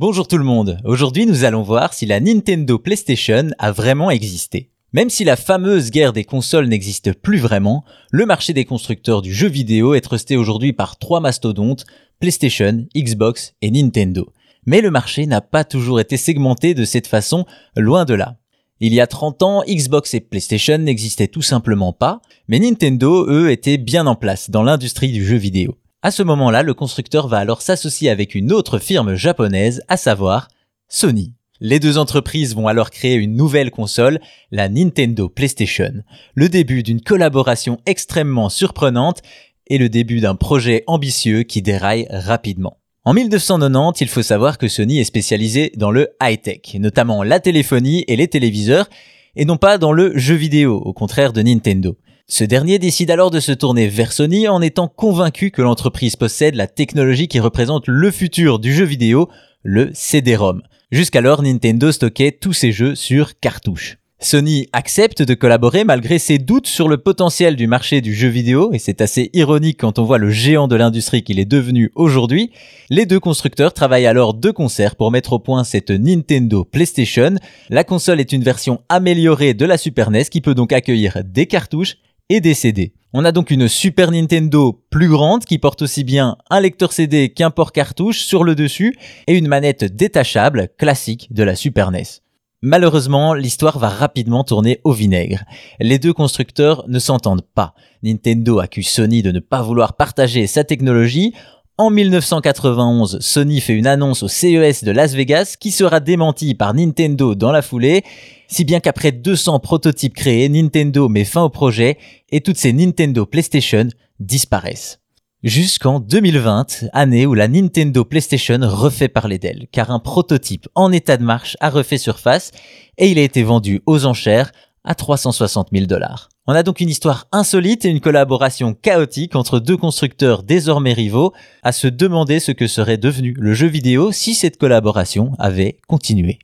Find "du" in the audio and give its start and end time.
9.20-9.34, 25.12-25.26, 58.60-58.72, 67.56-67.66, 68.00-68.14